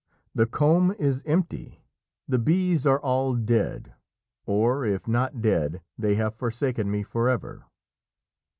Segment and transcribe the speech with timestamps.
[0.33, 1.83] The comb is empty.
[2.27, 3.93] The bees are all dead
[4.47, 7.65] or, if not dead, they have forsaken me forever."